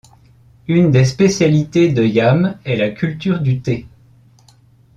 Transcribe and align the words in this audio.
Une 0.67 0.89
des 0.89 1.05
spécialités 1.05 1.89
de 1.93 2.03
Yame 2.03 2.57
est 2.63 2.75
la 2.75 2.89
culture 2.89 3.39
du 3.39 3.61
thé. 3.61 3.85